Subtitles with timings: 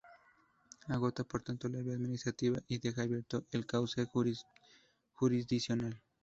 [0.87, 4.03] Agota por tanto la vía administrativa y deja abierto el cauce
[5.15, 6.01] jurisdiccional.